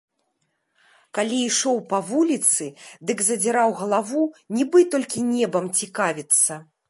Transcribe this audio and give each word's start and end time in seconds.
Калі 1.17 1.37
ішоў 1.49 1.77
па 1.91 1.99
вуліцы, 2.09 2.65
дык 3.09 3.17
задзіраў 3.27 3.69
галаву, 3.81 4.23
нібы 4.61 4.79
толькі 4.95 5.19
небам 5.33 5.65
цікавіцца. 5.81 6.53